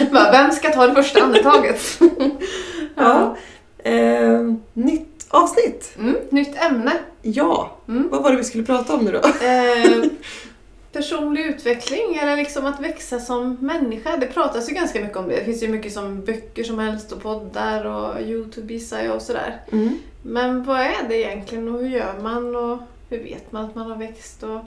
[0.32, 2.00] Vem ska ta det första andetaget?
[2.94, 3.36] Ja.
[3.78, 4.40] Eh,
[4.72, 5.94] nytt avsnitt.
[5.98, 6.92] Mm, nytt ämne.
[7.22, 7.76] Ja.
[7.88, 8.08] Mm.
[8.10, 9.18] Vad var det vi skulle prata om nu då?
[9.18, 10.04] Eh,
[10.92, 14.16] personlig utveckling eller liksom att växa som människa.
[14.16, 15.36] Det pratas ju ganska mycket om det.
[15.36, 19.22] Det finns ju mycket som böcker som helst och poddar och Youtube gissar jag och
[19.22, 19.60] sådär.
[19.72, 19.98] Mm.
[20.22, 23.90] Men vad är det egentligen och hur gör man och hur vet man att man
[23.90, 24.42] har växt?
[24.42, 24.60] Och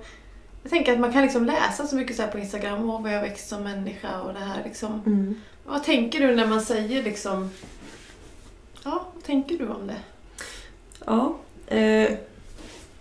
[0.64, 3.14] jag tänker att man kan liksom läsa så mycket så här på Instagram, åh vad
[3.14, 5.02] jag växt som människa och det här liksom.
[5.06, 5.42] Mm.
[5.66, 7.50] Vad tänker du när man säger liksom,
[8.84, 9.96] ja vad tänker du om det?
[11.06, 11.36] Ja.
[11.68, 12.12] Eh,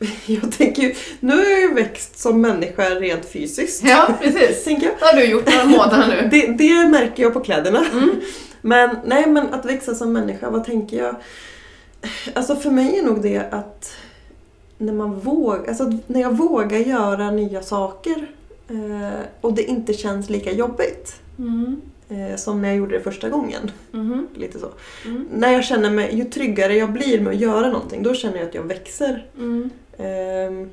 [0.26, 3.84] jag tänker ju, nu har jag ju växt som människa rent fysiskt.
[3.84, 4.94] Ja precis, Tänker jag.
[4.98, 6.28] det har du gjort några månader nu.
[6.30, 7.84] Det, det märker jag på kläderna.
[7.92, 8.20] Mm.
[8.60, 11.16] Men nej, men att växa som människa, vad tänker jag?
[12.34, 13.96] Alltså för mig är nog det att
[14.86, 18.30] när, man våg, alltså när jag vågar göra nya saker
[18.68, 21.80] eh, och det inte känns lika jobbigt Mm.
[22.08, 23.70] eh, som när jag gjorde det första gången.
[23.90, 24.26] Mhm.
[24.34, 24.68] Lite så.
[25.06, 25.28] Mm.
[25.34, 28.48] När jag känner mig, ju tryggare jag blir med att göra någonting, då känner jag
[28.48, 29.26] att jag växer.
[29.38, 29.70] Mm.
[29.98, 30.70] Ehm,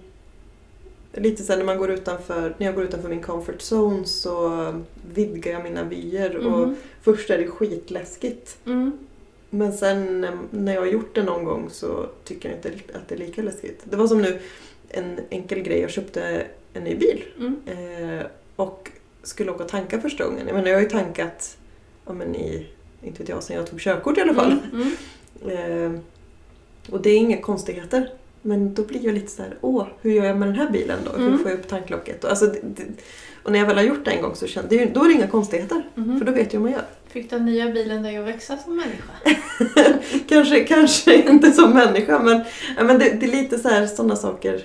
[1.14, 4.74] lite så här när man går utanför, när jag går utanför min comfort zone så
[5.14, 6.76] vidgar jag mina vyer och Mhm.
[7.02, 8.58] först är det skitläskigt.
[9.52, 9.68] Mm.
[9.68, 13.16] Men sen när- jag har gjort det någon gång så tycker jag inte att det
[13.16, 13.82] är lika läskigt.
[13.84, 14.40] Det var som nu
[14.90, 17.56] en enkel grej, jag köpte en ny bil Mm.
[18.20, 18.26] eh,
[18.56, 18.92] och
[19.24, 20.48] skulle åka och tanka första gången.
[20.48, 21.58] Jag menar jag har ju tankat
[22.06, 22.68] ja, men i,
[23.04, 24.52] inte vet jag, sen jag tog körkort i alla fall.
[24.74, 24.82] Mm.
[24.82, 24.92] Mm.
[25.48, 25.92] Eh,
[26.94, 28.10] och det är inga konstigheter.
[28.42, 31.00] Men då blir jag lite så här, åh, hur gör jag med den här bilen
[31.06, 31.12] då?
[31.18, 31.40] Hur Mm.
[31.40, 32.24] får jag upp tanklocket?
[32.24, 32.84] Och, alltså, det,
[33.44, 35.14] och när jag väl har gjort det en gång så känner det, då är det
[35.14, 35.84] inga konstigheter.
[35.96, 36.18] Mhm.
[36.20, 36.86] För då vet jag hur man gör.
[37.10, 39.40] Fick den nya bilen dig att växa som människa?
[40.28, 42.44] kanske, kanske inte som människa men,
[42.88, 44.62] men det, det är lite så här sådana saker.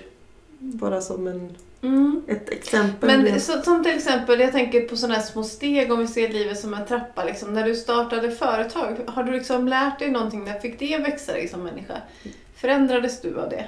[0.58, 2.22] Bara som en, Mm.
[2.28, 3.22] ett exempel.
[3.22, 6.28] Men så, som till exempel, jag tänker på sådana här små steg om vi ser
[6.28, 7.24] livet som en trappa.
[7.24, 7.54] Liksom.
[7.54, 10.44] När du startade företag, har du liksom lärt dig någonting?
[10.44, 11.94] När fick det växa dig som människa?
[12.56, 13.66] Förändrades du av det?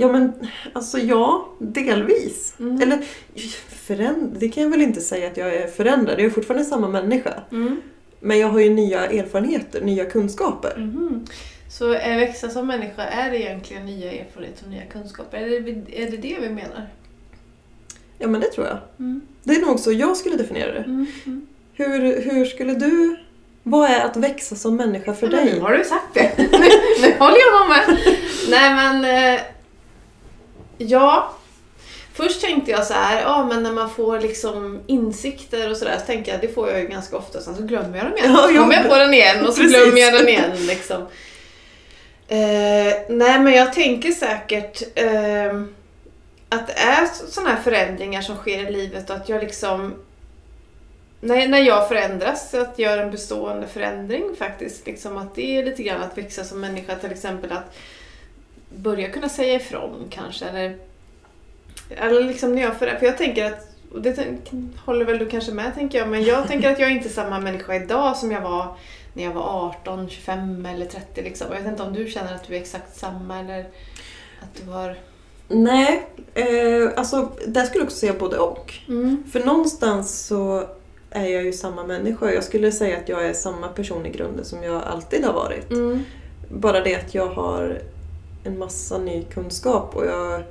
[0.00, 0.32] Ja men
[0.72, 2.54] alltså ja, delvis.
[2.60, 2.82] Mm.
[2.82, 2.98] Eller
[3.86, 6.18] föränd- det kan jag väl inte säga att jag är förändrad.
[6.18, 7.34] Jag är fortfarande samma människa.
[7.52, 7.80] Mm.
[8.20, 10.76] Men jag har ju nya erfarenheter, nya kunskaper.
[10.76, 11.26] Mhm.
[11.70, 15.38] Så är växa som människa, är egentligen nya erfarenheter och nya kunskaper?
[15.38, 16.86] Är det, är det det vi menar?
[18.18, 18.78] Ja men det tror jag.
[18.98, 19.20] Mm.
[19.44, 20.78] Det är nog så jag skulle definiera det.
[20.78, 21.06] Mm.
[21.26, 21.46] Mm.
[21.74, 23.16] Hur, hur skulle du...
[23.62, 25.54] Vad är att växa som människa för men dig?
[25.54, 26.32] Nu har du sagt det.
[26.38, 26.48] nu,
[27.08, 27.98] nu håller jag med.
[28.50, 29.04] Nej men...
[30.78, 31.34] Ja.
[32.14, 36.06] Först tänkte jag så här, ja men när man får liksom insikter och sådär så
[36.06, 38.36] tänker jag det får jag ju ganska ofta, sen så glömmer jag dem igen.
[38.36, 41.02] Så kommer jag på den igen och så glömmer jag den igen liksom.
[42.28, 45.62] Eh, nej men jag tänker säkert eh,
[46.48, 49.94] att det är sådana här förändringar som sker i livet och att jag liksom
[51.20, 54.86] när, när jag förändras, att göra en bestående förändring faktiskt.
[54.86, 56.94] Liksom att det är lite grann att växa som människa.
[56.94, 57.76] Till exempel att
[58.76, 60.44] börja kunna säga ifrån kanske.
[60.44, 60.76] Eller,
[61.88, 63.00] eller liksom när jag förändras.
[63.00, 64.38] För jag tänker att, och det
[64.84, 67.40] håller väl du kanske med tänker jag, men jag tänker att jag är inte samma
[67.40, 68.76] människa idag som jag var
[69.18, 71.46] när jag var 18, 25 eller 30 liksom.
[71.50, 73.60] Jag vet inte om du känner att du är exakt samma eller
[74.40, 74.96] att du har...
[75.48, 78.74] Nej, eh, alltså där skulle jag också säga både och.
[78.88, 79.24] Mm.
[79.32, 80.64] För någonstans så
[81.10, 82.30] är jag ju samma människa.
[82.30, 85.70] Jag skulle säga att jag är samma person i grunden som jag alltid har varit.
[85.70, 86.04] Mm.
[86.48, 87.80] Bara det att jag har
[88.44, 90.42] en massa ny kunskap och jag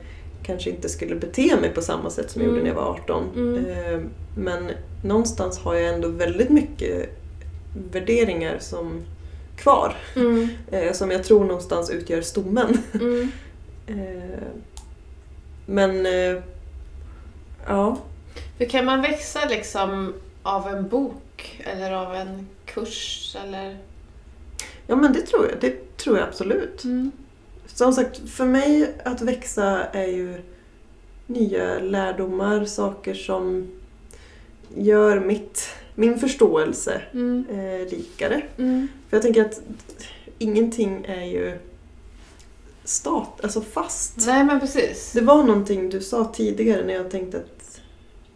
[0.44, 2.60] kanske inte skulle bete mig på samma sätt som jag Mm.
[2.60, 3.24] gjorde när jag var 18.
[3.36, 3.66] Mm.
[3.66, 4.02] Eh,
[4.38, 4.72] Men
[5.04, 7.10] någonstans har jag ändå väldigt mycket
[7.92, 9.02] värderingar som
[9.58, 9.96] kvar.
[10.16, 10.48] Mm.
[10.72, 12.78] eh, Som jag tror någonstans utgör stommen.
[12.94, 13.32] Mm.
[13.90, 14.48] Eh,
[15.66, 16.06] Men
[17.68, 17.98] ja,
[18.58, 23.78] Hur kan man växa liksom av en bok eller av en kurs eller...
[24.88, 25.60] ja men det tror jag.
[25.62, 26.84] Det tror jag absolut.
[27.78, 30.42] Som sagt, för mig att växa är ju
[31.28, 33.68] nya lärdomar, saker som
[34.76, 37.46] gör mitt, min förståelse Mm.
[37.50, 38.42] eh, rikare.
[38.58, 38.88] Mm.
[39.10, 39.62] För jag tänker att
[40.38, 41.58] ingenting är ju
[42.84, 44.28] stat, alltså fast.
[44.28, 45.12] Nej men precis.
[45.14, 47.82] Det var någonting du sa tidigare när jag tänkte att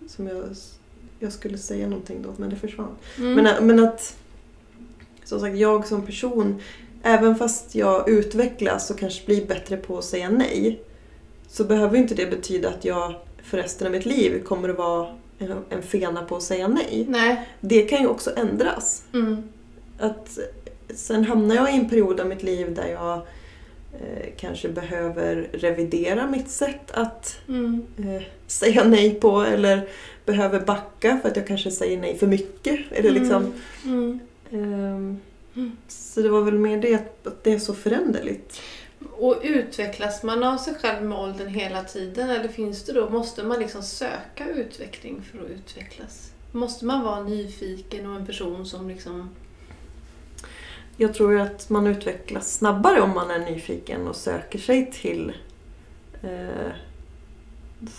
[0.08, 0.44] som jag,
[1.20, 2.96] jag skulle säga någonting då, men det försvann.
[3.18, 3.34] Mm.
[3.34, 4.16] Men, men att
[5.24, 6.62] som sagt, jag som person,
[7.04, 10.82] även fast jag utvecklas och kanske blir bättre på att säga nej,
[11.48, 13.14] så behöver inte det betyda att jag
[13.44, 15.08] för resten av mitt liv kommer att vara
[15.40, 17.06] en, en fena på att säga nej.
[17.10, 17.48] Nej.
[17.60, 19.04] Det kan ju också ändras.
[19.14, 19.44] Mm.
[20.00, 20.38] Att
[20.96, 23.14] sen hamnar jag i en period av mitt liv där jag
[23.94, 27.86] eh, kanske behöver revidera mitt sätt att Mm.
[27.98, 29.88] eh, säga nej på eller
[30.26, 32.80] behöver backa för att jag kanske säger nej för mycket.
[32.92, 33.54] Eller liksom,
[33.86, 34.20] Mm.
[34.52, 35.20] ehm,
[35.56, 35.78] Mm.
[35.88, 38.62] Så det var väl mer det att det är så föränderligt.
[39.12, 43.44] Och utvecklas man av sig själv med åldern hela tiden eller finns det då, måste
[43.44, 46.32] man liksom söka utveckling för att utvecklas?
[46.52, 49.30] Måste man vara nyfiken och en person som liksom...
[50.98, 55.34] Jag tror ju att man utvecklas snabbare om man är nyfiken och söker sig till
[56.22, 56.72] eh,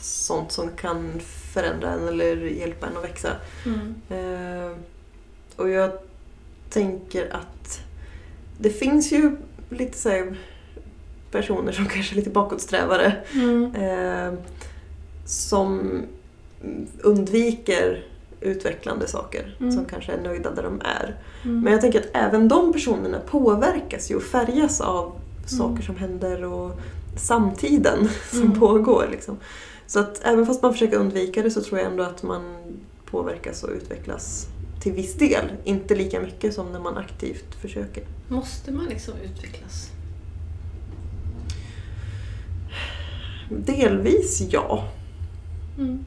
[0.01, 1.21] sånt som kan
[1.55, 3.37] förändra en eller hjälpa en att växa.
[3.67, 3.95] Mm.
[4.09, 4.77] Eh,
[5.57, 5.93] och jag
[6.73, 7.81] tänker att
[8.59, 9.37] det finns ju
[9.71, 10.37] lite så här
[11.31, 13.75] personer som kanske är lite bakåtsträvare Mm.
[13.75, 14.39] eh,
[15.25, 16.03] som
[17.03, 18.05] undviker
[18.41, 19.57] utvecklande saker.
[19.61, 19.73] Mm.
[19.73, 21.17] Som kanske är nöjda där de är.
[21.45, 21.61] Mm.
[21.61, 25.13] Men jag tänker att även de personerna påverkas ju och färgas av
[25.47, 25.83] saker Mm.
[25.83, 26.81] som händer och
[27.17, 28.61] samtiden som Mm.
[28.61, 29.09] pågår.
[29.11, 29.37] Liksom.
[29.87, 32.57] Så att även fast man försöker undvika det så tror jag ändå att man
[33.11, 34.47] påverkas och utvecklas
[34.83, 35.45] till viss del.
[35.65, 38.05] Inte lika mycket som när man aktivt försöker.
[38.29, 39.91] Måste man liksom utvecklas?
[43.49, 44.85] Delvis ja.
[45.79, 46.05] Mm.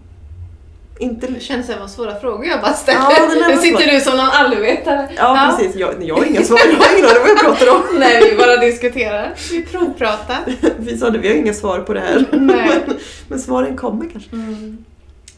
[1.00, 1.28] Inte...
[1.28, 3.02] Det känns som det var svåra frågor jag bara ställde.
[3.02, 3.92] Ja, nu sitter svår.
[3.92, 5.10] du som någon allvetare.
[5.18, 5.76] Ja, precis.
[5.76, 6.60] Jag, jag har inga svar.
[6.72, 7.82] Jag har ingen aning vad jag pratar om.
[8.00, 9.34] Nej, vi bara diskuterar.
[9.52, 10.40] Vi provpratar.
[10.78, 12.26] Vi sa det, vi har inga svar på det här.
[12.32, 12.84] Nej.
[12.88, 14.36] Men, men svaren kommer kanske.
[14.36, 14.86] Mm.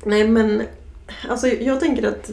[0.03, 0.63] Nej men,
[1.29, 2.29] alltså jag tänker att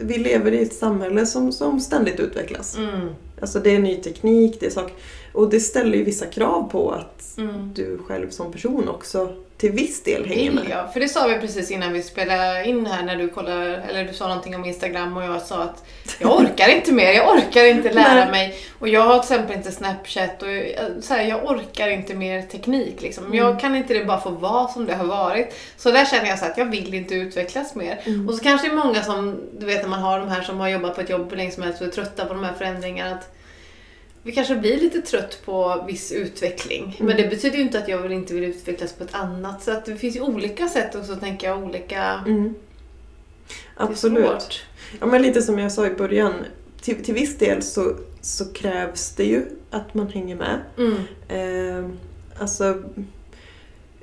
[0.00, 2.76] vi lever i ett samhälle som, som ständigt utvecklas.
[2.76, 3.08] Mm.
[3.40, 4.94] Alltså det är ny teknik, det är saker.
[5.32, 7.70] Och det ställer ju vissa krav på att Mm.
[7.74, 10.64] du själv som person också till viss del hänger med.
[10.70, 14.04] Ja, för det sa vi precis innan vi spelade in här när du kollade, eller
[14.04, 15.84] du sa någonting om Instagram och jag sa att
[16.18, 18.30] jag orkar inte mer, jag orkar inte lära Nej.
[18.30, 18.56] mig.
[18.78, 20.48] Och jag har till exempel inte Snapchat och
[21.04, 23.24] så här, jag orkar inte mer teknik liksom.
[23.24, 23.36] Mm.
[23.36, 25.54] Jag kan inte det bara få vara som det har varit.
[25.76, 28.00] Så där känner jag så här att jag vill inte utvecklas mer.
[28.04, 28.28] Mm.
[28.28, 30.60] Och så kanske det är många som, du vet när man har de här som
[30.60, 33.10] har jobbat på ett jobb länge som helst och är trötta på de här förändringarna.
[33.10, 33.36] Att
[34.22, 36.96] vi kanske blir lite trött på viss utveckling.
[36.98, 37.22] Men Mm.
[37.22, 39.62] det betyder ju inte att jag vill inte vill utvecklas på ett annat.
[39.62, 41.62] Så att det finns ju olika sätt också tänker jag.
[41.64, 42.24] Olika...
[42.26, 42.54] Mm.
[43.76, 44.60] Absolut.
[45.00, 46.32] Ja, men lite som jag sa i början,
[46.82, 50.58] till, till viss del så, så krävs det ju att man hänger med.
[50.78, 50.96] Mm.
[51.28, 51.90] Eh,
[52.38, 52.82] alltså,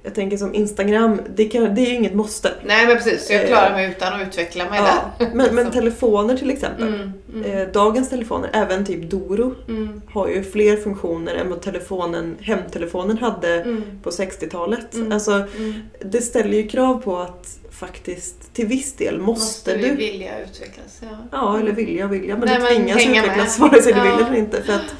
[0.07, 2.51] jag tänker som Instagram, det, kan, det är ju inget måste.
[2.65, 5.31] Nej men precis, så jag klarar mig utan att utveckla mig Eh, Ja, där.
[5.36, 6.88] men, men telefoner till exempel.
[6.88, 11.62] Mm, mm, Eh, dagens telefoner, även typ Doro, mm, har ju fler funktioner än vad
[11.62, 14.94] telefonen, hemtelefonen hade mm, på 60-talet.
[14.95, 15.12] Mm.
[15.12, 15.74] Alltså, mm.
[16.00, 21.00] det ställer ju krav på att faktiskt till viss del måste, Måste du vilja utvecklas?
[21.01, 22.38] Ja, Ja, eller vilja vilja.
[22.38, 23.69] Men Nej, du men tvingas hänga utvecklas med.
[23.71, 24.27] vare sig du vill Ja.
[24.27, 24.63] eller inte.
[24.63, 24.95] För att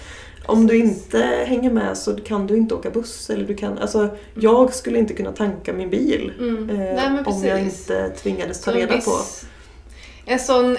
[0.48, 1.18] om du inte
[1.48, 3.30] hänger med så kan du inte åka buss.
[3.30, 6.70] Eller du kan, alltså, jag skulle inte kunna tanka min bil Mm.
[6.70, 9.18] eh, Nej, om jag inte tvingades ta Så reda viss- på.
[10.26, 10.78] En sån,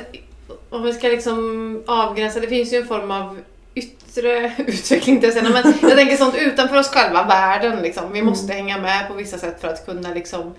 [0.70, 3.38] om vi ska liksom avgränsa, det finns ju en form av
[3.74, 8.12] yttre utveckling, jag säga, men jag tänker sånt utanför oss själva, världen liksom.
[8.12, 8.30] Vi Mm.
[8.30, 10.54] måste hänga med på vissa sätt för att kunna liksom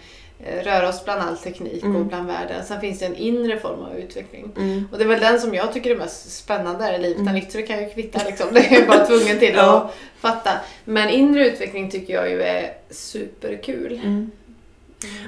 [0.64, 1.96] röra oss bland all teknik Mm.
[1.96, 2.66] och bland världen.
[2.66, 4.52] Sen finns det en inre form av utveckling.
[4.58, 4.88] Mm.
[4.92, 7.20] Och det är väl den som jag tycker är mest spännande här i livet.
[7.22, 7.34] Mm.
[7.34, 8.48] Den yttre kan ju kvitta liksom.
[8.54, 9.76] Det är jag bara tvungen till Ja.
[9.84, 10.52] att fatta.
[10.86, 13.94] Men inre utveckling tycker jag ju är superkul.
[14.04, 14.32] Mm.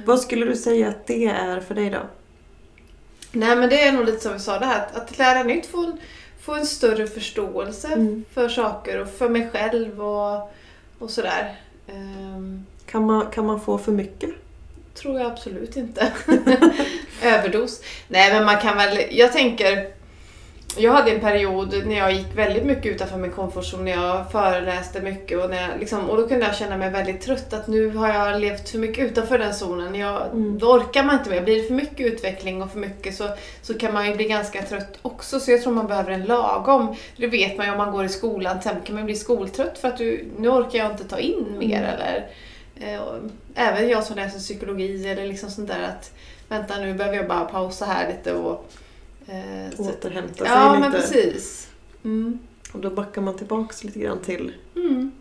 [0.05, 1.99] Vad skulle du säga att det är för dig då?
[3.31, 5.65] Nej men det är nog lite som vi sa det här, att, att lära nytt,
[5.65, 5.97] få en,
[6.41, 8.23] få en större förståelse Mm.
[8.33, 10.51] för saker och för mig själv och,
[10.99, 11.55] och sådär.
[11.87, 14.29] Ehm, Kan man, kan man få för mycket?
[14.93, 16.11] Tror jag absolut inte.
[17.23, 17.81] Överdos.
[18.07, 19.91] Nej men man kan väl, jag tänker
[20.77, 25.01] jag hade en period när jag gick väldigt mycket utanför min komfortzon, när jag föreläste
[25.01, 27.89] mycket och, när jag, liksom, och då kunde jag känna mig väldigt trött att nu
[27.89, 29.95] har jag levt för mycket utanför den zonen.
[29.95, 30.59] Jag, Mm.
[30.59, 31.41] Då orkar man inte mer.
[31.41, 33.29] Blir det för mycket utveckling och för mycket så,
[33.61, 35.39] så kan man ju bli ganska trött också.
[35.39, 36.95] Så jag tror man behöver en lagom.
[37.17, 39.87] Det vet man ju om man går i skolan, exempel kan man bli skoltrött för
[39.87, 41.77] att du, nu orkar jag inte ta in mer.
[41.77, 41.89] Mm.
[41.89, 42.27] Eller,
[43.55, 46.11] även jag som läser psykologi eller liksom sånt där att
[46.49, 48.69] vänta nu behöver jag bara pausa här lite och
[49.27, 50.79] eh, Återhämta sig Ja, lite?
[50.79, 51.67] men precis.
[52.03, 52.39] Mm.
[52.73, 55.11] Och då backar man tillbaks lite grann till Mm.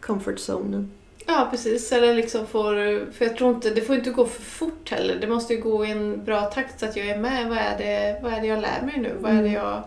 [0.00, 0.90] comfort zonen.
[1.26, 1.92] Ja, precis.
[1.92, 2.74] Eller liksom får,
[3.12, 5.16] för jag tror inte, det får inte gå för fort heller.
[5.20, 7.48] Det måste ju gå i en bra takt så att jag är med.
[7.48, 9.12] Vad är det, vad är det jag lär mig nu?
[9.20, 9.52] Vad är det Mm.
[9.52, 9.82] jag,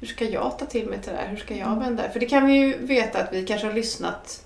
[0.00, 1.28] hur ska jag ta till mig till det här?
[1.28, 2.10] Hur ska jag vända?
[2.12, 4.44] För det kan vi ju veta att vi kanske har lyssnat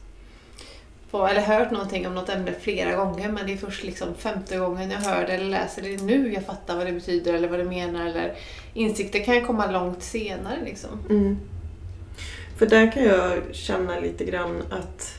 [1.13, 4.57] på, eller hört någonting om något ämne flera gånger men det är först liksom femte
[4.57, 7.59] gången jag hör det eller läser det nu jag fattar vad det betyder eller vad
[7.59, 8.07] det menar.
[8.07, 8.35] Eller
[8.75, 10.91] insikter kan komma långt senare liksom.
[11.11, 11.39] Mm.
[12.59, 15.15] För där kan jag känna lite grann att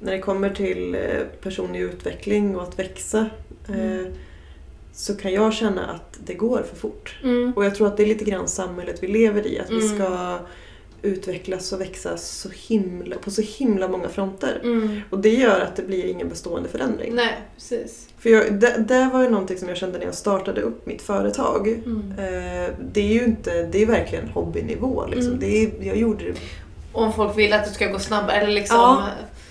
[0.00, 1.00] när det kommer till eh,
[1.42, 3.26] personlig utveckling och att växa
[3.68, 4.00] Mm.
[4.06, 4.12] eh,
[4.92, 7.18] så kan jag känna att det går för fort.
[7.22, 7.52] Mm.
[7.56, 9.58] Och jag tror att det är lite grann samhället vi lever i.
[9.60, 9.98] Att vi Mm.
[9.98, 10.38] ska
[11.02, 14.60] utvecklas och växa så himla, på så himla många fronter.
[14.62, 15.00] Mm.
[15.10, 17.14] Och det gör att det blir ingen bestående förändring.
[17.14, 18.08] Nej, precis.
[18.18, 21.02] För jag, det, det var ju någonting som jag kände när jag startade upp mitt
[21.02, 21.68] företag.
[21.68, 22.12] Mm.
[22.18, 25.06] Eh, det är ju inte, det är verkligen hobbynivå.
[25.06, 25.32] Liksom.
[25.32, 25.40] Mm.
[25.40, 26.34] Det är, jag gjorde det.
[26.92, 28.76] Om folk vill att det ska gå snabbare eller liksom...
[28.76, 29.08] Ja.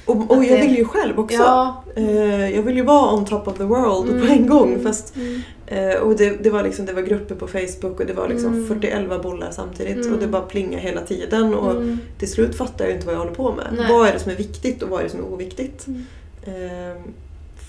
[0.08, 1.38] Och, och jag vill ju själv också.
[1.38, 1.84] Ja.
[1.96, 4.22] Eh, jag vill ju vara on top of the world Mm.
[4.28, 4.80] på en gång.
[4.84, 5.42] Fast, Mm.
[5.68, 8.54] eh, och det, det, var liksom, det var grupper på Facebook och det var liksom
[8.54, 8.68] Mm.
[8.68, 9.98] 41 bollar samtidigt.
[9.98, 10.14] Mm.
[10.14, 11.54] Och det bara plingade hela tiden.
[11.54, 11.98] Och Mm.
[12.20, 13.68] till slut fattar jag inte vad jag håller på med.
[13.78, 13.86] Nej.
[13.92, 15.88] Vad är det som är viktigt och vad är det som är oviktigt?
[15.88, 16.04] Mm.
[16.44, 16.98] Eh,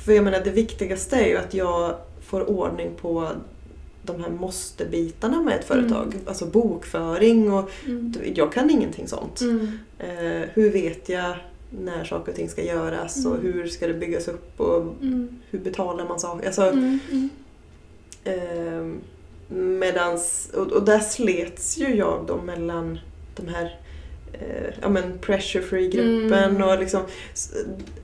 [0.05, 3.29] för jag menar det viktigaste är ju att jag får ordning på
[4.03, 6.07] de här måste-bitarna med ett företag.
[6.07, 6.21] Mm.
[6.27, 8.15] Alltså bokföring och Mm.
[8.35, 9.41] jag kan ingenting sånt.
[9.41, 9.79] Mm.
[9.99, 11.35] Eh, hur vet jag
[11.71, 13.53] när saker och ting ska göras och Mm.
[13.53, 15.29] hur ska det byggas upp och Mm.
[15.51, 16.47] hur betalar man saker?
[16.47, 16.73] Alltså,
[18.25, 18.87] eh,
[19.57, 22.99] medans, och, och där slets ju jag då mellan
[23.37, 23.77] de här
[24.33, 26.63] eh, ja men pressure free gruppen Mm.
[26.63, 27.01] och liksom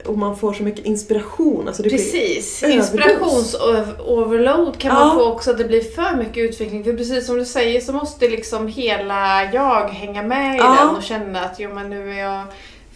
[0.07, 1.69] och man får så mycket inspiration.
[1.69, 2.63] Alltså det Precis.
[2.63, 5.05] Inspirations-overload kan Ja.
[5.07, 6.85] man få också, att det blir för mycket utveckling.
[6.85, 10.77] För precis som du säger så måste liksom hela jag hänga med i Ja.
[10.81, 12.43] den och känna att jo men nu är jag...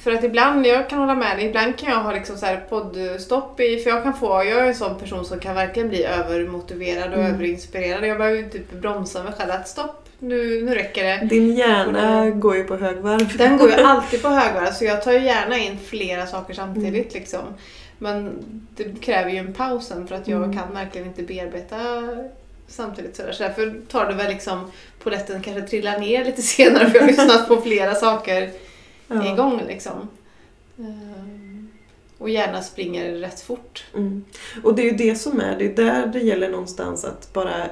[0.02, 2.64] För att ibland, jag kan hålla med dig, ibland kan jag ha liksom så här
[2.68, 6.04] poddstopp i, för jag kan få, jag är en sån person som kan verkligen bli
[6.04, 7.34] övermotiverad och Mm.
[7.34, 8.06] överinspirerad.
[8.06, 11.26] Jag behöver ju typ bromsa mig själv att stopp, nu, nu räcker det.
[11.26, 13.36] din hjärna går ju på högvarv.
[13.36, 16.92] Den går ju alltid på högvarv så jag tar ju gärna in flera saker samtidigt
[17.12, 17.20] Mm.
[17.20, 17.40] liksom.
[17.98, 18.32] Men
[18.76, 20.56] det kräver ju en paus sen för att jag Mm.
[20.58, 21.76] kan verkligen inte bearbeta
[22.68, 23.16] samtidigt.
[23.16, 24.70] Så därför tar det väl liksom
[25.02, 28.50] polletten kanske trillar ner lite senare för jag har lyssnat på flera saker
[29.08, 29.32] Ja.
[29.32, 30.08] igång liksom.
[30.78, 31.68] Ehm,
[32.18, 33.84] Och gärna springer rätt fort.
[33.94, 34.24] Mm.
[34.62, 37.70] Och det är ju det som är, det är där det gäller någonstans att bara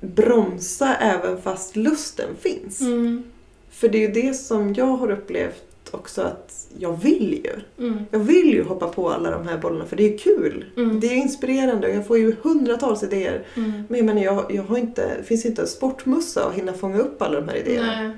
[0.00, 2.80] bromsa även fast lusten finns.
[2.80, 3.22] Mm.
[3.70, 7.84] För det är ju det som jag har upplevt också att jag vill ju.
[7.86, 8.04] Mm.
[8.10, 10.64] Jag vill ju hoppa på alla de här bollarna för det är kul.
[10.76, 11.00] Mm.
[11.00, 13.44] Det är inspirerande och jag får ju hundratals idéer.
[13.56, 13.84] Mm.
[13.88, 16.98] Men jag menar, jag, jag har inte, det finns inte en sportmussa att hinna fånga
[16.98, 18.02] upp alla de här idéerna.
[18.02, 18.10] Nej.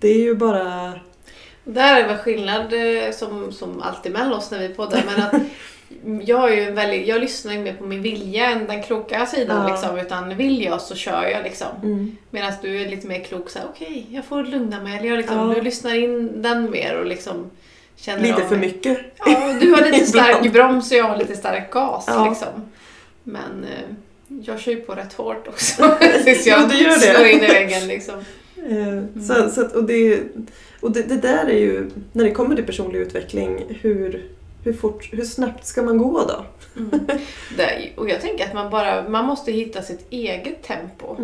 [0.00, 0.92] Det är ju bara...
[1.64, 5.02] Där är väl skillnad eh, som, som alltid mellan oss när vi poddar.
[5.06, 5.42] Men att
[6.28, 9.66] jag, har ju väldigt, jag lyssnar ju mer på min vilja än den kloka sidan.
[9.66, 9.72] Ja.
[9.72, 11.42] Liksom, utan vill jag så kör jag.
[11.42, 11.68] Liksom.
[11.82, 12.16] Mm.
[12.30, 13.50] Medan du är lite mer klok.
[13.50, 14.98] så Okej, jag får lugna mig.
[14.98, 15.54] Eller jag liksom, Ja.
[15.54, 17.50] Du lyssnar in den mer och liksom
[17.96, 18.98] känner Lite av för mycket.
[19.18, 22.04] Ja, du har lite stark broms och jag har lite stark gas.
[22.06, 22.28] Ja.
[22.28, 22.70] Liksom.
[23.22, 25.96] Men eh, jag kör ju på rätt hårt också.
[26.24, 27.14] Tills jag Jo, du gör det.
[27.14, 27.88] slår in i väggen.
[27.88, 28.24] Liksom.
[28.70, 30.22] Eh, Så, så att, och det,
[30.80, 34.30] och det, det där är ju, när det kommer till personlig utveckling, hur,
[34.64, 36.44] hur, fort, hur snabbt ska man gå då?
[36.76, 36.90] Mm.
[37.56, 41.16] Det, och jag tänker att man bara man måste hitta sitt eget tempo.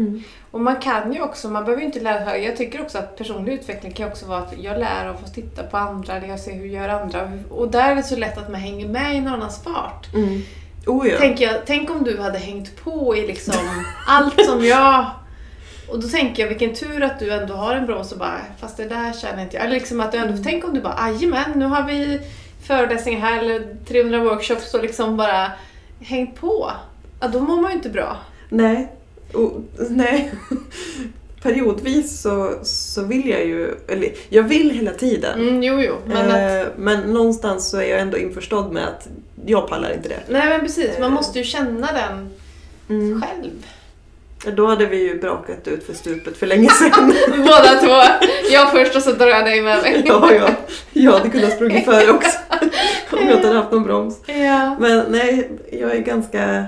[0.50, 2.44] Och man kan ju också, man behöver ju inte lära sig.
[2.44, 5.62] Jag tycker också att personlig utveckling kan också vara att jag lär av att titta
[5.62, 7.32] på andra, eller jag ser hur gör andra.
[7.50, 10.14] Och där är det så lätt att man hänger med i någon annans fart.
[10.14, 10.40] Mm.
[10.86, 11.16] Oh ja.
[11.18, 13.54] Tänk, jag, tänk om du hade hängt på i liksom
[14.08, 15.06] allt som jag...
[15.92, 18.76] Och då tänker jag vilken tur att du ändå har en broms och bara, fast
[18.76, 19.64] det där känner inte jag.
[19.66, 22.20] Eller liksom att du ändå, tänk om du bara, jajamän, nu har vi
[22.66, 25.52] föreläsningar här eller 300 workshops och liksom bara
[26.00, 26.70] hängt på.
[27.20, 28.16] Ja, då mår man ju inte bra.
[28.48, 28.92] Nej.
[29.34, 29.52] Och,
[29.90, 30.32] nej.
[31.42, 35.40] Periodvis så, så vill jag ju, eller jag vill hela tiden.
[35.48, 35.94] Mm, jo, jo.
[36.06, 39.08] Men att, Eh, men någonstans så är jag ändå införstådd med att
[39.46, 40.20] jag pallar inte det.
[40.28, 42.30] nej men precis, man eh, måste ju känna den
[42.88, 43.22] Mm.
[43.22, 43.66] själv.
[44.56, 47.14] Då hade vi ju brakat ut för stupet för länge sedan.
[47.36, 48.26] Båda två.
[48.50, 50.02] Jag först och så drar jag dig med mig.
[50.06, 50.48] ja, ja.
[50.92, 52.38] Jag hade kunnat sprungit före också.
[53.12, 54.20] Om jag inte hade haft någon broms.
[54.26, 54.76] Ja.
[54.80, 56.66] Men nej, jag är ganska...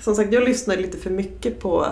[0.00, 1.86] Som sagt, jag lyssnar lite för mycket på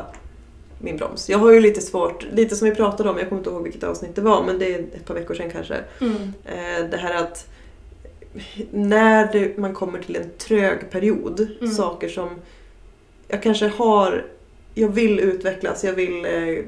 [0.78, 1.28] min broms.
[1.30, 3.84] Jag har ju lite svårt, lite som vi pratade om, jag kommer inte ihåg vilket
[3.84, 5.76] avsnitt det var, men det är ett par veckor sedan kanske.
[6.00, 6.14] Mm.
[6.44, 7.46] Eh, Det här att
[8.70, 11.72] när man kommer till en trög period, Mm.
[11.74, 12.28] saker som
[13.28, 14.24] jag kanske har,
[14.80, 16.64] jag vill utvecklas, jag vill eh,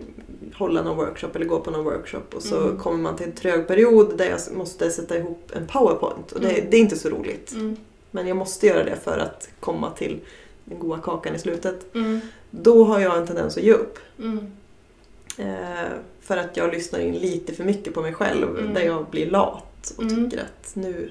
[0.55, 2.79] hålla någon workshop eller gå på någon workshop och så Mm.
[2.79, 6.51] kommer man till en trög period där jag måste sätta ihop en powerpoint och det,
[6.51, 6.67] Mm.
[6.71, 7.53] det är inte så roligt.
[7.53, 7.77] Mm.
[8.11, 10.21] Men jag måste göra det för att komma till
[10.65, 11.95] den goda kakan i slutet.
[11.95, 12.21] Mm.
[12.51, 13.99] Då har jag en tendens att ge upp.
[14.19, 14.47] Mm.
[15.39, 15.89] Eh,
[16.21, 18.75] för att jag lyssnar in lite för mycket på mig själv Mm.
[18.75, 21.11] där jag blir lat och tycker att nu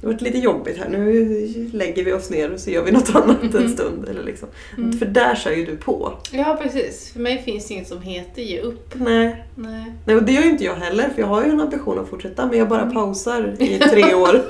[0.00, 2.90] det har varit lite jobbigt här, nu lägger vi oss ner och så gör vi
[2.92, 3.68] något annat en Mhm.
[3.68, 4.08] stund.
[4.08, 4.48] Eller liksom.
[4.76, 4.98] Mm.
[4.98, 6.12] För där kör ju du på.
[6.32, 7.12] Ja, precis.
[7.12, 8.92] För mig finns det inget som heter ge upp.
[8.94, 9.44] Nej.
[9.54, 9.92] Nej.
[10.06, 12.08] Nej, och det gör ju inte jag heller för jag har ju en ambition att
[12.08, 12.94] fortsätta men jag bara Mm.
[12.94, 14.40] pausar i tre år.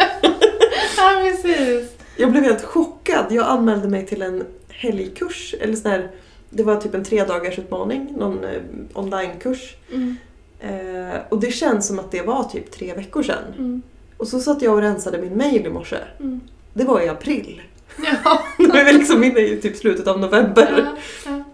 [0.96, 1.90] Ja, precis.
[2.16, 3.26] Jag blev helt chockad.
[3.30, 5.54] Jag anmälde mig till en helgkurs.
[5.60, 6.10] Eller sån här,
[6.50, 8.60] det var typ en tre dagars utmaning, någon eh,
[8.94, 9.76] onlinekurs.
[9.92, 10.16] Mm.
[10.60, 13.82] Eh, och det känns som att det var typ tre veckor sedan.
[14.18, 14.22] Mm.
[14.22, 15.96] Och så satt jag och rensade min mail i morse.
[16.20, 16.40] Mm.
[16.72, 17.62] Det var i april.
[17.96, 18.42] Ja.
[18.58, 20.84] Nu är vi liksom inne i typ slutet av november.
[20.86, 20.96] Ja,
[21.26, 21.44] ja.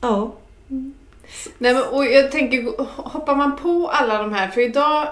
[0.00, 0.32] Ja.
[1.58, 5.08] Nej, men, och jag tänker, hoppar man på alla de här, för idag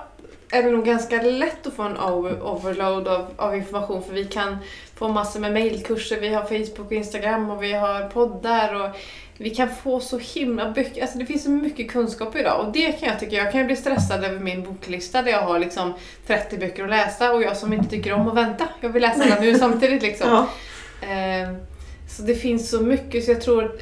[0.50, 4.24] är det nog ganska lätt att få en over, overload av, av information för vi
[4.24, 4.56] kan
[4.94, 8.96] få massor med mailkurser, vi har Facebook och Instagram och vi har poddar och
[9.38, 12.92] vi kan få så himla mycket, alltså det finns så mycket kunskap idag och det
[12.92, 15.92] kan jag tycka, jag kan ju bli stressad över min boklista där jag har liksom
[16.26, 19.24] 30 böcker att läsa och jag som inte tycker om att vänta, jag vill läsa
[19.24, 20.28] alla nu samtidigt liksom.
[20.30, 20.48] ja.
[21.08, 21.56] Ehm,
[22.08, 23.72] Så det finns så mycket så jag tror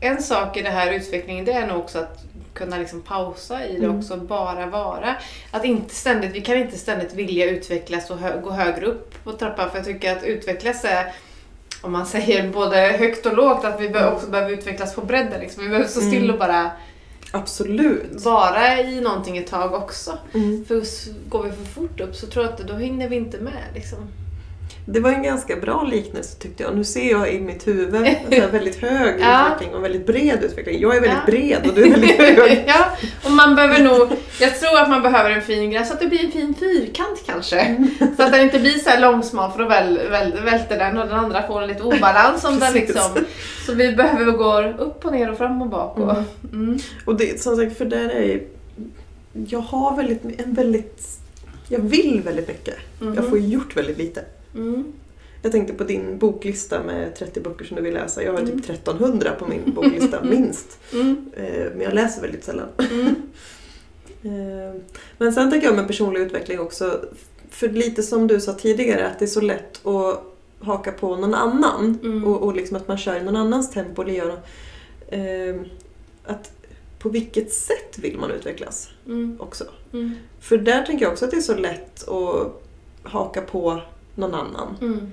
[0.00, 3.72] en sak i den här utvecklingen det är nog också att kunna liksom pausa i
[3.78, 3.98] det Mm.
[3.98, 5.14] också, bara vara.
[5.50, 9.32] Att inte ständigt, vi kan inte ständigt vilja utvecklas och hö- gå högre upp på
[9.32, 11.12] trappan för jag tycker att utvecklas är
[11.86, 15.40] om man säger både högt och lågt, att vi också behöver utvecklas på bredden.
[15.40, 15.62] Liksom.
[15.62, 16.30] Vi behöver stå still Mm.
[16.30, 16.70] och bara
[17.32, 18.24] Absolut.
[18.24, 20.18] vara i någonting ett tag också.
[20.34, 20.64] Mm.
[20.64, 20.82] För
[21.28, 23.64] går vi för fort upp så tror jag att då hinner vi inte med.
[23.74, 23.98] Liksom.
[24.88, 26.76] Det var en ganska bra liknelse tyckte jag.
[26.76, 27.94] Nu ser jag i mitt huvud
[28.30, 29.46] en väldigt hög Ja.
[29.46, 30.80] utveckling och en väldigt bred utveckling.
[30.80, 31.32] Jag är väldigt Ja.
[31.32, 32.64] bred och du är väldigt hög.
[32.66, 32.86] ja,
[33.24, 34.08] och man behöver nog,
[34.40, 37.22] jag tror att man behöver en fin gräns så att det blir en fin fyrkant
[37.26, 37.76] kanske.
[38.16, 41.06] Så att den inte blir så här långsmal för då väl, väl, välter den och
[41.08, 43.24] den andra får en lite obalans om den liksom.
[43.66, 45.98] Så vi behöver gå upp och ner och fram och bak.
[45.98, 46.24] Och, Mm.
[46.52, 46.78] mm.
[47.04, 48.46] Och det, som sagt, för där är ju-
[49.48, 51.02] jag har väldigt, en väldigt,
[51.68, 52.74] jag vill väldigt mycket.
[53.00, 53.14] Mhm.
[53.14, 54.24] Jag får gjort väldigt lite.
[54.54, 54.92] Mm.
[55.42, 58.22] Jag tänkte på din boklista med 30 böcker som du vill läsa.
[58.22, 58.50] Jag har Mm.
[58.60, 60.78] typ 1300 på min boklista, minst.
[60.92, 61.30] Mm.
[61.36, 62.68] Eh, Men jag läser väldigt sällan.
[62.92, 63.14] Mm.
[64.22, 64.80] Eh,
[65.18, 67.00] Men sen tänker jag med personlig utveckling också,
[67.50, 70.22] för lite som du sa tidigare, att det är så lätt att
[70.60, 72.24] haka på någon annan Mm.
[72.24, 74.02] och, och liksom att man kör i någon annans tempo.
[74.02, 74.30] Eller gör,
[75.08, 75.60] eh,
[76.24, 76.52] att
[76.98, 79.36] på vilket sätt vill man utvecklas Mm.
[79.40, 79.64] också?
[79.92, 80.14] Mm.
[80.40, 82.62] För där tänker jag också att det är så lätt att
[83.02, 83.80] haka på
[84.16, 84.76] någon annan.
[84.80, 85.06] Mm.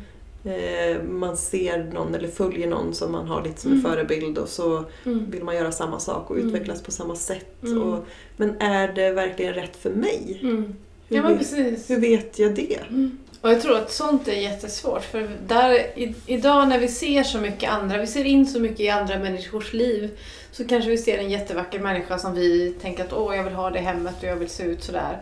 [0.46, 3.92] Eh, man ser någon eller följer någon som man har lite som en Mm.
[3.92, 5.32] förebild och så Mm.
[5.32, 6.48] vill man göra samma sak och Mm.
[6.48, 7.64] utvecklas på samma sätt.
[7.64, 7.82] Mm.
[7.84, 8.06] Och,
[8.38, 10.40] men är det verkligen rätt för mig?
[10.44, 10.76] Mm.
[11.08, 11.90] Hur, Ja vet, precis.
[11.90, 12.80] hur vet jag det?
[12.90, 13.18] Mm.
[13.42, 17.38] Och jag tror att sånt är jättesvårt för där, i, idag när vi ser så
[17.38, 20.10] mycket andra, vi ser in så mycket i andra människors liv
[20.52, 23.70] så kanske vi ser en jättevacker människa som vi tänker att åh jag vill ha
[23.70, 25.22] det hemmet och jag vill se ut sådär.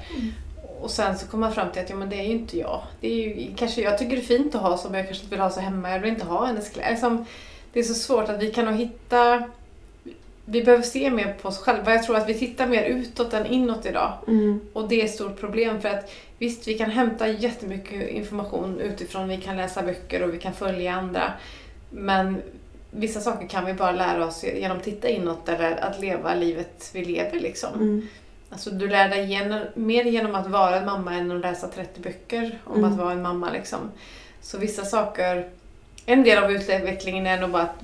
[0.82, 2.82] Och sen så kommer man fram till att ja, men det är ju inte jag.
[3.00, 5.36] Det är ju, kanske jag tycker det är fint att ha som jag kanske inte
[5.36, 5.92] vill ha så hemma.
[5.92, 6.92] Jag vill inte ha hennes kläder.
[6.92, 7.26] Liksom,
[7.74, 9.44] det är så svårt att vi kan nog hitta...
[10.46, 11.94] Vi behöver se mer på oss själva.
[11.94, 14.14] Jag tror att vi tittar mer utåt än inåt idag.
[14.28, 14.62] Mm.
[14.74, 19.28] Och det är ett stort problem för att visst, vi kan hämta jättemycket information utifrån.
[19.28, 21.34] Vi kan läsa böcker och vi kan följa andra.
[21.90, 22.42] Men
[22.92, 26.90] vissa saker kan vi bara lära oss genom att titta inåt eller att leva livet
[26.94, 27.74] vi lever liksom.
[27.74, 28.08] Mm.
[28.52, 32.02] Alltså du lär dig gen- mer genom att vara en mamma än att läsa 30
[32.02, 32.92] böcker om Mm.
[32.92, 33.80] att vara en mamma liksom.
[34.42, 35.50] Så vissa saker,
[36.06, 37.76] en del av utvecklingen är nog bara att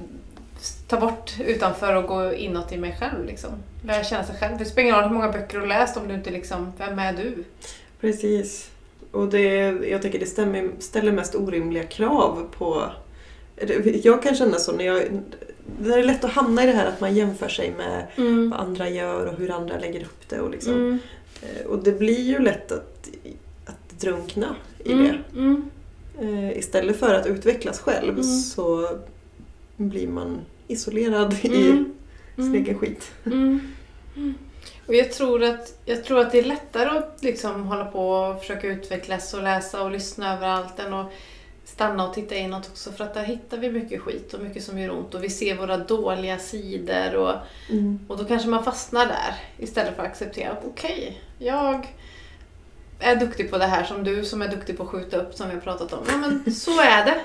[0.87, 3.49] ta bort utanför och gå inåt i mig själv liksom.
[3.85, 4.57] Lära känna sig själv.
[4.57, 6.99] Det spelar ingen roll hur många böcker du har läst om du inte liksom, vem
[6.99, 7.43] är du?
[8.01, 8.69] Precis.
[9.11, 9.45] Och det,
[9.89, 12.83] jag tycker det stämmer, ställer mest orimliga krav på...
[14.03, 15.03] Jag kan känna så när jag...
[15.79, 18.49] Det är lätt att hamna i det här att man jämför sig med Mm.
[18.49, 20.39] vad andra gör och hur andra lägger upp det.
[20.39, 20.73] Och, liksom.
[20.73, 20.99] Mm.
[21.41, 23.09] Eh, och det blir ju lätt att,
[23.65, 25.05] att drunkna i Mm.
[25.05, 25.39] det.
[25.39, 25.69] Mm.
[26.21, 28.23] Eh, istället för att utvecklas själv Mm.
[28.23, 28.89] så
[29.77, 31.37] blir man isolerad i
[32.35, 33.11] sin egen skit.
[34.87, 38.39] Och jag tror, att, jag tror att det är lättare att liksom hålla på och
[38.39, 41.11] försöka utvecklas och läsa och lyssna överallt än att
[41.73, 44.79] stanna och titta inåt också för att där hittar vi mycket skit och mycket som
[44.79, 47.33] gör ont och vi ser våra dåliga sidor och,
[47.69, 47.99] Mm.
[48.07, 51.95] och då kanske man fastnar där istället för att acceptera att okej, jag
[52.99, 55.47] är duktig på det här som du som är duktig på att skjuta upp som
[55.47, 55.99] vi har pratat om.
[56.09, 57.19] Ja men så är det.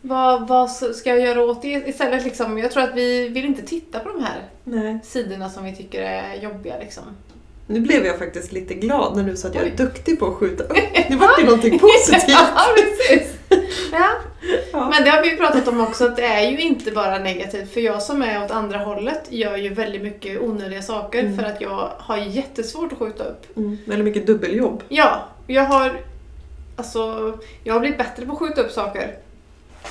[0.00, 1.68] Vad, vad ska jag göra åt det?
[1.88, 4.98] Istället liksom, jag tror att vi vill inte titta på de här Nej.
[5.04, 6.78] sidorna som vi tycker är jobbiga.
[6.78, 7.02] Liksom.
[7.66, 9.76] Nu blev jag faktiskt lite glad när du sa att jag är Oj.
[9.76, 10.72] duktig på att skjuta upp.
[11.08, 12.24] Det var ju någonting positivt.
[12.28, 13.34] ja, precis.
[13.92, 14.08] Ja.
[14.72, 14.88] Ja.
[14.90, 17.72] Men det har vi ju pratat om också, att det är ju inte bara negativt.
[17.72, 21.36] För jag som är åt andra hållet gör ju väldigt mycket onödiga saker Mm.
[21.38, 23.56] för att jag har jättesvårt att skjuta upp.
[23.56, 23.78] Mm.
[23.86, 24.82] Väldigt mycket dubbeljobb.
[24.88, 26.00] Ja, jag har,
[26.76, 27.32] alltså,
[27.64, 29.16] jag har blivit bättre på att skjuta upp saker.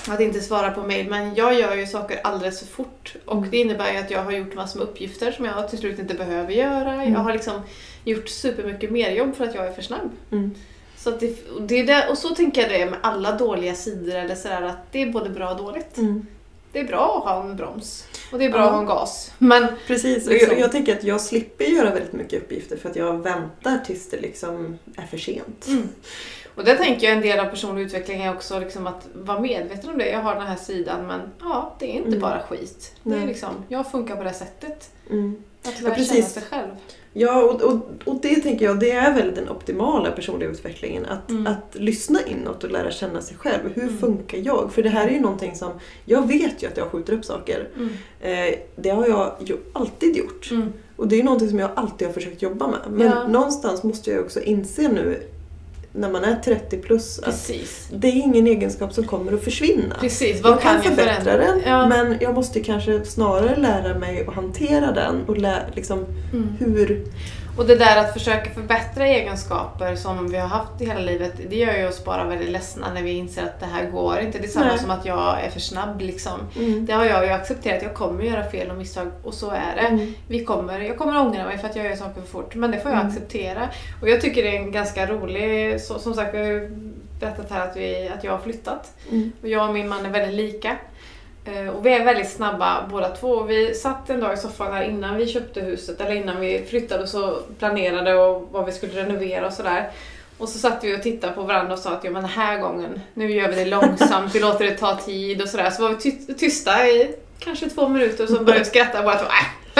[0.07, 3.15] Att inte svara på mail, men jag gör ju saker alldeles för fort.
[3.25, 3.49] Och Mm.
[3.51, 6.13] det innebär ju att jag har gjort massor med uppgifter som jag till slut inte
[6.13, 6.93] behöver göra.
[6.93, 7.13] Mm.
[7.13, 7.61] Jag har liksom
[8.03, 10.09] gjort supermycket mer jobb för att jag är för snabb.
[10.31, 10.51] Mm.
[10.97, 13.75] Så att det, och, det är det, och så tänker jag det med alla dåliga
[13.75, 15.97] sidor eller sådär att det är både bra och dåligt.
[15.97, 16.25] Mm.
[16.73, 18.65] Det är bra att ha en broms och det är bra Ja.
[18.65, 19.31] att ha en gas.
[19.37, 20.49] Men Precis, Liksom.
[20.51, 24.09] jag, jag tänker att jag slipper göra väldigt mycket uppgifter för att jag väntar tills
[24.09, 25.67] det liksom är för sent.
[26.61, 29.89] Och där tänker jag en del av personlig utveckling är också liksom att vara medveten
[29.89, 30.09] om det.
[30.09, 32.19] Jag har den här sidan men ja, det är inte Mm.
[32.19, 32.95] bara skit.
[33.03, 34.89] Det är liksom, jag funkar på det sättet.
[35.09, 35.35] Mm.
[35.63, 36.13] Att lära precis.
[36.15, 36.69] känna sig själv.
[37.13, 41.05] Ja, och, och, och det tänker jag, det är väl den optimala personliga utvecklingen.
[41.05, 41.47] Att, Mm.
[41.47, 43.73] att lyssna inåt och lära känna sig själv.
[43.75, 43.97] Hur Mm.
[43.97, 44.69] funkar jag?
[44.73, 45.71] För det här är ju någonting som,
[46.05, 47.69] jag vet ju att jag skjuter upp saker.
[47.75, 47.89] Mm.
[48.21, 50.51] Eh, det har jag ju alltid gjort.
[50.51, 50.73] Mm.
[50.95, 52.79] Och det är ju någonting som jag alltid har försökt jobba med.
[52.89, 53.27] Men Ja.
[53.27, 55.23] någonstans måste jag också inse nu,
[55.93, 57.87] när man är 30 plus, att Precis.
[57.93, 59.95] det är ingen egenskap som kommer att försvinna.
[60.01, 61.45] Precis, vad jag kan, kan jag förbättra förändra?
[61.47, 61.87] den, Ja.
[61.87, 66.47] men jag måste kanske snarare lära mig att hantera den och lä- liksom Mm.
[66.59, 67.01] hur...
[67.57, 71.55] Och det där att försöka förbättra egenskaper som vi har haft i hela livet, det
[71.55, 74.39] gör ju oss bara väldigt ledsna när vi inser att det här går inte.
[74.39, 74.79] Det är samma Nej.
[74.79, 76.39] som att jag är för snabb liksom.
[76.59, 76.85] Mm.
[76.85, 79.81] Det har jag ju accepterat, jag kommer göra fel och misstag och så är det.
[79.87, 80.13] Mm.
[80.27, 82.79] Vi kommer, jag kommer ångra mig för att jag gör saker för fort, men det
[82.79, 83.11] får jag Mm.
[83.11, 83.69] acceptera.
[84.01, 86.69] Och jag tycker det är en ganska rolig, så, som sagt vi har ju
[87.19, 88.91] berättat här att, vi, att jag har flyttat.
[89.09, 89.31] Mm.
[89.41, 90.77] Och jag och min man är väldigt lika.
[91.45, 93.27] Eh, Och vi är väldigt snabba båda två.
[93.29, 96.65] Och Vi satt en dag i soffan där innan vi köpte huset, eller innan vi
[96.69, 99.89] flyttade och så planerade och vad vi skulle renovera och sådär.
[100.37, 102.59] Och så satt vi och tittade på varandra och sa att ja, men den här
[102.59, 105.69] gången, nu gör vi det långsamt, vi låter det ta tid och sådär.
[105.69, 109.15] Så var vi ty- tysta i kanske två minuter och så började vi skratta bara
[109.15, 109.25] två.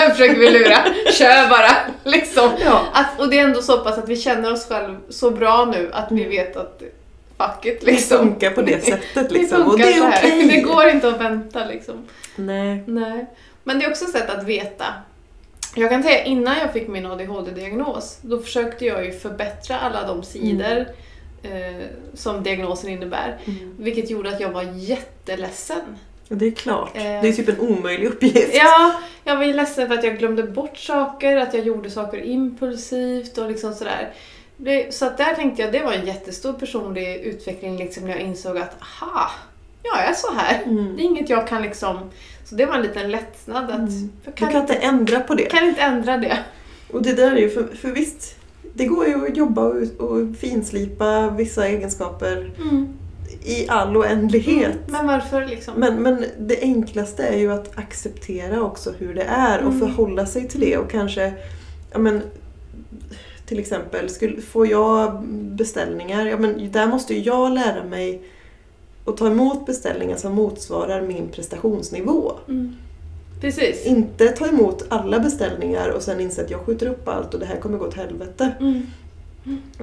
[0.02, 0.76] Äh, försöker vi lura?
[1.12, 1.70] Kör bara!
[2.12, 2.50] Liksom.
[2.64, 2.82] Ja.
[2.92, 5.90] Att, och det är ändå så pass att vi känner oss själv så bra nu
[5.92, 6.82] att vi vet att
[7.42, 8.18] fuck it Det liksom.
[8.18, 9.58] funkar på det sättet liksom.
[9.58, 10.48] Det och det är okej.
[10.48, 11.96] Det går inte att vänta liksom.
[12.36, 12.84] Nej.
[12.86, 13.26] Nej.
[13.64, 14.86] Men det är också ett sätt att veta.
[15.74, 20.22] Jag kan säga innan jag fick min ADHD-diagnos, då försökte jag ju förbättra alla de
[20.22, 20.86] sidor
[21.42, 23.38] eh, som diagnosen innebär.
[23.44, 23.74] Mm.
[23.78, 25.98] Vilket gjorde att jag var jätteledsen.
[26.28, 26.96] Det är klart.
[26.96, 27.02] Eh.
[27.02, 28.54] Det är typ en omöjlig uppgift.
[28.54, 32.18] Ja, jag var ju ledsen för att jag glömde bort saker, att jag gjorde saker
[32.18, 34.12] impulsivt och liksom sådär.
[34.64, 38.20] Det, så att där tänkte jag, det var en jättestor personlig utveckling liksom när jag
[38.20, 39.30] insåg att aha,
[39.82, 40.62] jag är så här.
[40.62, 40.96] Mm.
[40.96, 41.98] Det är inget jag kan liksom...
[42.44, 43.78] Så det var en liten lättnad att...
[43.78, 44.12] Mm.
[44.24, 45.42] För Du kan, kan inte ändra på det.
[45.44, 46.38] kan inte ändra det.
[46.92, 48.36] Och det där är ju, för, för visst,
[48.74, 52.52] det går ju att jobba och, och finslipa vissa egenskaper
[53.44, 54.78] i all oändlighet.
[54.86, 55.74] Men varför liksom?
[55.76, 59.80] Men, men det enklaste är ju att acceptera också hur det är och Mm.
[59.80, 61.32] förhålla sig till det och kanske,
[61.92, 62.22] ja men
[63.52, 68.22] till exempel, skulle, får jag beställningar, ja men där måste ju jag lära mig
[69.04, 72.32] att ta emot beställningar som motsvarar min prestationsnivå.
[72.48, 72.76] Mm.
[73.40, 73.86] Precis.
[73.86, 77.46] Inte ta emot alla beställningar och sen inse att jag skjuter upp allt och det
[77.46, 78.52] här kommer gå åt helvete.
[78.60, 78.82] Mm.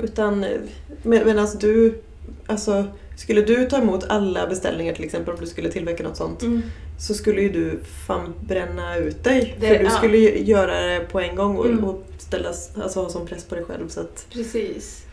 [0.02, 0.60] Utan eh,
[1.04, 2.02] med, medan du,
[2.48, 2.84] alltså
[3.18, 6.62] skulle du ta emot alla beställningar till exempel om du skulle tillverka något sånt Mm.
[7.00, 9.56] så skulle ju du fan bränna ut dig.
[9.60, 9.90] Det- för du ja.
[9.90, 11.84] skulle ju göra det på en gång och, Mm.
[11.84, 13.88] och ställas, alltså, ha sån press på dig själv.
[13.88, 15.06] Så att, Precis.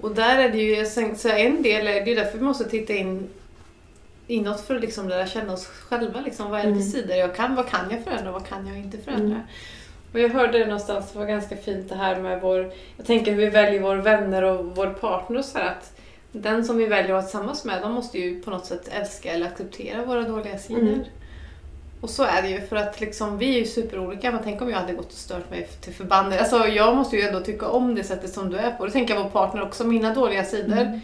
[0.00, 2.92] Och där är det ju, säga, en del är det är därför vi måste titta
[2.92, 3.28] in
[4.26, 6.20] inåt för att liksom lära känna oss själva.
[6.20, 6.90] Liksom, vad är det för Mm.
[6.92, 7.54] sidor jag kan?
[7.54, 8.32] Vad kan jag förändra?
[8.32, 9.26] Vad kan jag inte förändra?
[9.36, 9.40] Mm.
[10.12, 12.72] Och jag hörde det någonstans, det var ganska fint det här med vår...
[12.96, 15.92] Jag tänker hur vi väljer våra vänner och vår partner och så här att
[16.42, 19.32] den som vi väljer att vara tillsammans med, de måste ju på något sätt älska
[19.32, 20.80] eller acceptera våra dåliga sidor.
[20.82, 21.04] Mm.
[22.00, 24.70] Och så är det ju för att liksom, vi är ju superolika, men tänk om
[24.70, 26.40] jag hade gått och stört mig till förbannelse.
[26.40, 28.86] Alltså jag måste ju ändå tycka om det sättet som du är på.
[28.86, 31.00] Det tänker jag vår partner också, mina dåliga sidor Mm.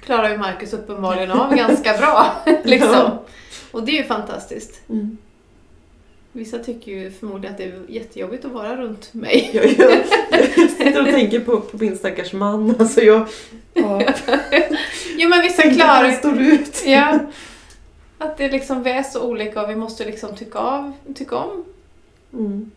[0.00, 2.26] klarar ju Marcus uppenbarligen av ganska bra.
[2.64, 3.10] liksom.
[3.70, 4.80] Och det är ju fantastiskt.
[4.88, 5.16] mm.
[6.36, 9.50] Vissa tycker ju förmodligen att det är jättejobbigt att vara runt mig.
[9.54, 10.04] jag, jag,
[10.56, 12.74] jag sitter och tänker på, på min stackars man.
[12.78, 13.28] Alltså jag,
[13.74, 14.02] ja,
[15.16, 16.82] Jo men vissa klarar står ut.
[16.86, 17.18] Ja.
[18.18, 21.64] Att det liksom, vi är så olika och vi måste liksom tycka, av, tycka om
[22.32, 22.70] Mm.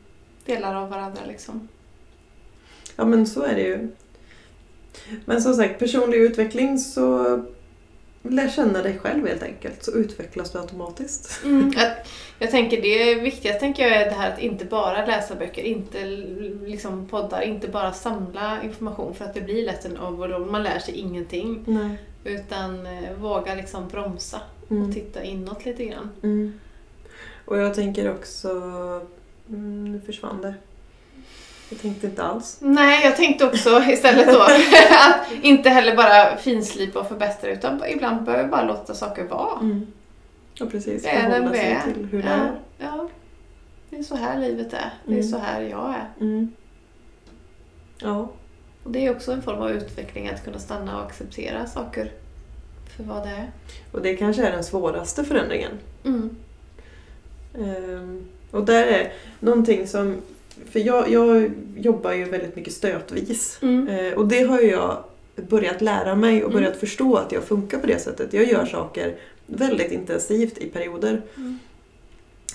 [0.46, 1.22] delar av varandra.
[1.28, 1.68] Liksom.
[2.96, 3.88] Ja men så är det ju.
[5.26, 7.40] Men som sagt, personlig utveckling så
[8.24, 11.44] lär känna dig själv helt enkelt så utvecklas du automatiskt.
[11.46, 11.74] Mm.
[11.78, 11.92] Jag,
[12.40, 16.06] jag tänker det viktigaste tänker jag är det här att inte bara läsa böcker, inte
[16.66, 20.48] liksom poddar, inte bara samla information för att det blir lätt en overload.
[20.52, 21.64] Man lär sig ingenting.
[21.68, 21.98] Nej.
[22.24, 24.88] Utan eh, våga liksom bromsa Mm.
[24.88, 26.10] och titta inåt lite grann.
[26.24, 26.54] Mm.
[27.46, 28.50] Och jag tänker också...
[29.50, 30.54] Mm, nu försvann det.
[31.70, 32.58] Jag tänkte inte alls.
[32.62, 38.24] Nej, jag tänkte också istället då att inte heller bara finslipa och förbättra utan ibland
[38.24, 39.60] behöver vi bara låta saker vara.
[39.60, 39.88] Mm.
[40.54, 42.60] Ja precis, Det är den sig till hur det ja, är.
[42.78, 43.10] ja.
[43.90, 44.94] Det är så här livet är.
[45.06, 45.28] Det är Mm.
[45.30, 46.08] så här jag är.
[46.26, 46.52] Mm.
[48.02, 48.30] Ja.
[48.84, 52.12] Och det är också en form av utveckling, att kunna stanna och acceptera saker
[52.98, 53.52] för vad det är.
[53.92, 55.72] Och det kanske är den svåraste förändringen.
[56.06, 56.36] Mm.
[57.56, 60.22] Ehm, och där är någonting som...
[60.72, 63.60] För jag, jag jobbar ju väldigt mycket stötvis.
[63.62, 63.88] Mm.
[63.88, 64.98] Eh, och det har ju jag
[65.50, 66.62] börjat lära mig och Mm.
[66.64, 68.34] börjat förstå att jag funkar på det sättet.
[68.34, 71.22] Jag gör saker väldigt intensivt i perioder.
[71.38, 71.60] Mm.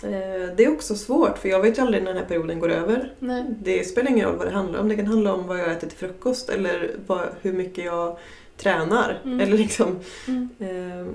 [0.03, 2.71] Eh, Det är också svårt för jag vet ju aldrig när den här perioden går
[2.73, 3.13] över.
[3.19, 3.45] Nej.
[3.63, 4.89] Det spelar ingen roll vad det handlar om.
[4.89, 8.17] Det kan handla om vad jag äter till frukost eller vad, hur mycket jag
[8.57, 9.21] tränar.
[9.25, 9.41] Mm.
[9.41, 10.49] Eller liksom, Mm.
[10.59, 11.07] eh,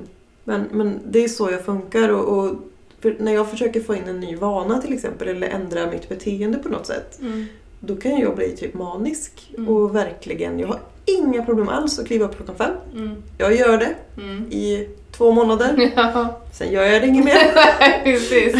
[0.43, 2.09] men, men det är så jag funkar.
[2.09, 2.55] Och, och
[3.01, 6.57] för när jag försöker få in en ny vana till exempel eller ändra mitt beteende
[6.57, 7.19] på något sätt.
[7.21, 7.45] Mm.
[7.79, 9.51] Då kan jag bli typ manisk.
[9.57, 9.69] Mm.
[9.69, 12.71] Och verkligen, jag har inga problem alls att kliva upp klockan fem.
[12.95, 13.15] Mm.
[13.37, 14.45] Jag gör det Mm.
[14.51, 15.91] i två månader.
[15.95, 17.39] Ja, Sen gör jag det inget mer.
[18.03, 18.55] precis.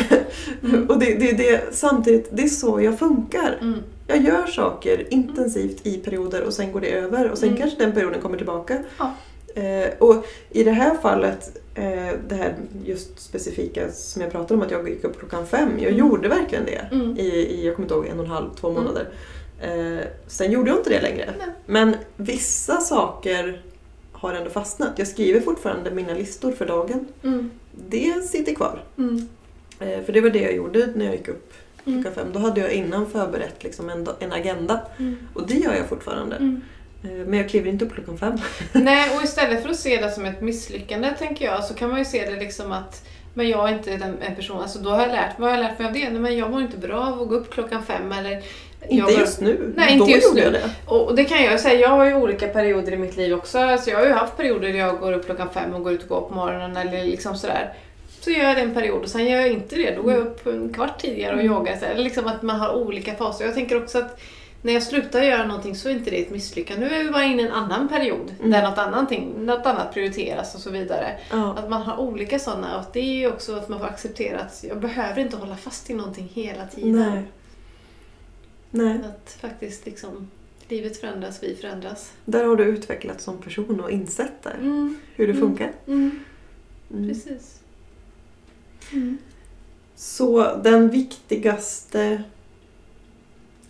[0.64, 0.90] Mm.
[0.90, 3.58] Och det, det, det, samtidigt, det är så jag funkar.
[3.62, 3.80] Mm.
[4.08, 7.92] Jag gör saker intensivt i perioder och sen går det över och sen kanske den
[7.92, 8.78] perioden kommer tillbaka.
[8.98, 9.14] Ja.
[9.62, 11.58] Eh, och i det här fallet,
[12.28, 15.70] det här just specifika som jag pratade om att jag gick upp klockan fem.
[15.78, 15.98] Jag Mm.
[16.00, 17.18] gjorde verkligen det Mm.
[17.18, 18.84] i, i, jag kommer inte ihåg, en och en halv, två Mm.
[18.84, 19.10] månader.
[19.62, 21.34] Eh, sen gjorde jag inte det längre.
[21.38, 21.48] Nej.
[21.66, 23.62] Men vissa saker
[24.12, 24.90] har ändå fastnat.
[24.96, 27.08] Jag skriver fortfarande mina listor för dagen.
[27.24, 27.52] Mm.
[27.88, 28.84] Det sitter kvar.
[28.98, 29.28] Mm.
[29.80, 31.54] Eh, för det var det jag gjorde när jag gick upp
[31.86, 32.04] Mm.
[32.04, 32.34] klockan fem.
[32.34, 34.82] Då hade jag innan förberett liksom en, en agenda.
[35.00, 35.16] Mm.
[35.34, 36.60] Och det gör jag fortfarande.
[37.04, 37.22] Mm.
[37.22, 38.38] Eh, Men jag kliver inte upp klockan fem.
[38.74, 42.00] Nej, och istället för att se det som ett misslyckande tänker jag så kan man
[42.00, 45.02] ju se det liksom att men jag är inte den, en person, alltså då har
[45.02, 46.10] jag lärt vad har jag lärt mig av det?
[46.10, 48.42] Nej, men jag mår inte bra av att gå upp klockan fem eller...
[48.90, 49.74] Inte går- just nu.
[49.78, 50.42] Nej, inte Då just nu.
[50.52, 50.70] det.
[50.86, 53.60] Och det kan jag säga, jag har ju olika perioder i mitt liv också.
[53.60, 56.04] Alltså jag har ju haft perioder där jag går upp klockan fem och går ut
[56.04, 57.74] och går på morgonen eller liksom sådär.
[58.22, 59.96] Så gör jag det en period och sen gör jag inte det.
[59.96, 61.52] Då går jag upp en kvart tidigare och Mm.
[61.54, 61.76] yogar.
[61.80, 63.46] Så Eller liksom att man har olika faser.
[63.46, 64.20] Jag tänker också att
[64.62, 66.88] när jag slutar göra någonting så är inte det ett misslyckande.
[66.88, 68.52] Nu är vi bara inne i en annan period Mm.
[68.52, 71.20] där något, annanting, något annat prioriteras och så vidare.
[71.32, 71.54] Ja.
[71.58, 74.64] Att man har olika sådana och det är ju också att man får acceptera att
[74.68, 76.92] jag behöver inte hålla fast i någonting hela tiden.
[77.12, 77.24] Nej.
[78.72, 79.00] Nej.
[79.10, 80.30] Att faktiskt liksom,
[80.68, 82.12] livet förändras, vi förändras.
[82.26, 84.50] Där har du utvecklats som person och insett det.
[84.50, 85.00] Mm.
[85.16, 85.48] Hur det Mm.
[85.48, 85.72] funkar.
[85.88, 86.20] Mm.
[86.94, 87.08] Mm.
[87.10, 87.60] Precis.
[88.94, 89.18] Mm.
[89.96, 92.24] Så den viktigaste...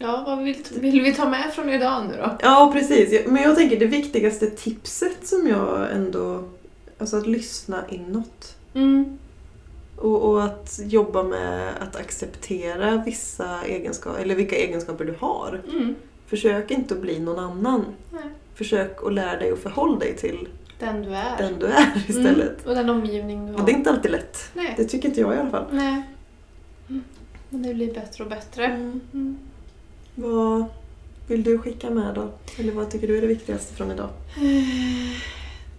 [0.01, 2.37] Ja, vad vill, vill vi ta med från idag nu då?
[2.41, 3.27] Ja, precis.
[3.27, 6.43] Men jag tänker det viktigaste tipset som jag ändå...
[6.97, 8.55] Alltså att lyssna inåt.
[8.73, 9.17] Mm.
[9.95, 15.61] Och, och att jobba med att acceptera vissa egenskaper, eller vilka egenskaper du har.
[15.73, 15.95] Mm.
[16.27, 17.85] Försök inte att bli någon annan.
[18.11, 18.21] Nej.
[18.55, 20.47] Försök att lära dig att förhålla dig till
[20.79, 21.37] Den du är.
[21.37, 22.65] den du är istället.
[22.65, 22.69] Mm.
[22.69, 23.59] Och den omgivning du har.
[23.59, 24.49] Och det är inte alltid lätt.
[24.53, 24.73] Nej.
[24.77, 25.65] Det tycker inte jag i alla fall.
[25.71, 26.03] Nej.
[26.89, 27.03] Mm.
[27.49, 28.65] Men det blir bättre och bättre.
[28.65, 29.37] Mm.
[30.21, 30.65] Vad
[31.27, 32.29] vill du skicka med då?
[32.59, 34.09] Eller vad tycker du är det viktigaste från idag?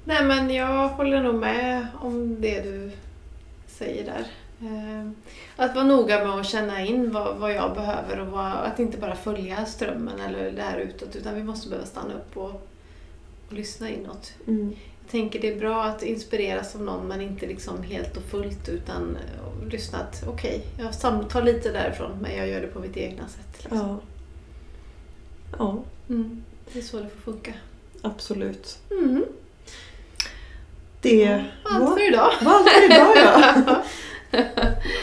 [0.05, 2.91] Nej men jag håller nog med om det du
[3.67, 4.27] säger där.
[4.69, 5.11] Eh,
[5.57, 8.99] Att vara noga med att känna in vad, vad jag behöver och vad, att inte
[8.99, 12.51] bara följa strömmen eller det här utåt utan vi måste behöva stanna upp och,
[13.49, 14.33] och lyssna inåt.
[14.47, 14.69] Mm.
[15.03, 18.69] Jag tänker det är bra att inspireras av någon men inte liksom helt och fullt
[18.69, 22.79] utan eh, lyssna att okej, jag sam- tar lite därifrån men jag gör det på
[22.79, 23.59] mitt egna sätt.
[23.65, 23.79] Liksom.
[23.79, 24.01] Ja.
[25.59, 26.43] Ja, Mm.
[26.73, 27.53] Det är så det får funka.
[28.03, 28.79] absolut.
[28.91, 29.25] Mm.
[31.03, 32.31] Det Allt var för idag.
[32.43, 33.83] var allt för idag ja.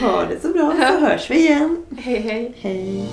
[0.00, 1.84] Ha det så bra så hörs vi igen.
[1.98, 2.52] hej hej.
[2.56, 3.04] Hej.